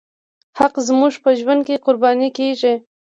حق 0.59 0.75
زموږ 0.87 1.13
په 1.23 1.29
ژوند 1.39 1.61
کې 1.67 1.81
قرباني 1.85 2.29
کېږي. 2.37 2.73